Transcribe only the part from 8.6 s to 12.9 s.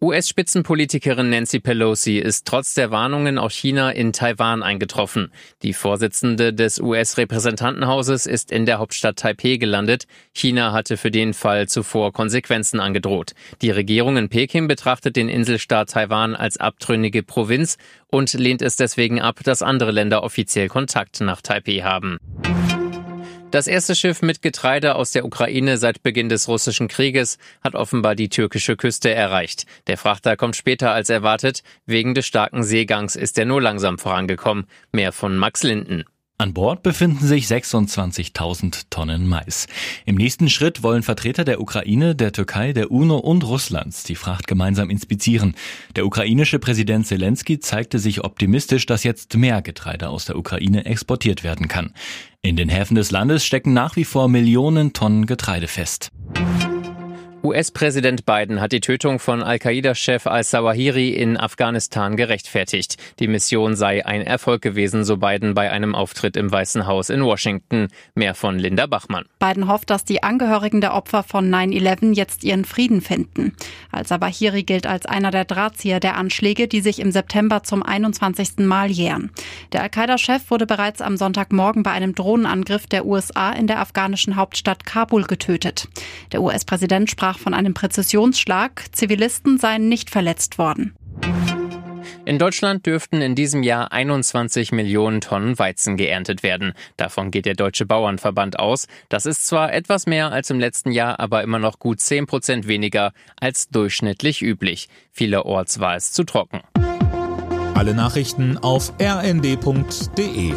der Hauptstadt Taipeh gelandet. China hatte für den Fall zuvor Konsequenzen